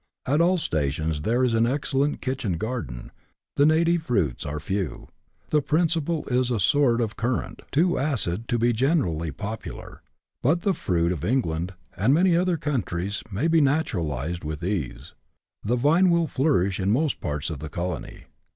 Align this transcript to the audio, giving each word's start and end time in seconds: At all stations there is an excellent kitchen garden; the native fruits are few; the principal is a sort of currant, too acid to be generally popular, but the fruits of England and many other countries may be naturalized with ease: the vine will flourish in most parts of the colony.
At 0.25 0.41
all 0.41 0.57
stations 0.57 1.21
there 1.21 1.43
is 1.43 1.53
an 1.53 1.67
excellent 1.67 2.21
kitchen 2.21 2.53
garden; 2.53 3.11
the 3.55 3.67
native 3.67 4.01
fruits 4.01 4.47
are 4.47 4.59
few; 4.59 5.09
the 5.51 5.61
principal 5.61 6.25
is 6.25 6.49
a 6.49 6.59
sort 6.59 7.01
of 7.01 7.15
currant, 7.15 7.61
too 7.71 7.99
acid 7.99 8.47
to 8.47 8.57
be 8.57 8.73
generally 8.73 9.31
popular, 9.31 10.01
but 10.41 10.61
the 10.63 10.73
fruits 10.73 11.13
of 11.13 11.23
England 11.23 11.75
and 11.95 12.15
many 12.15 12.35
other 12.35 12.57
countries 12.57 13.21
may 13.31 13.47
be 13.47 13.61
naturalized 13.61 14.43
with 14.43 14.63
ease: 14.63 15.13
the 15.63 15.75
vine 15.75 16.09
will 16.09 16.25
flourish 16.25 16.79
in 16.79 16.89
most 16.89 17.21
parts 17.21 17.51
of 17.51 17.59
the 17.59 17.69
colony. 17.69 18.23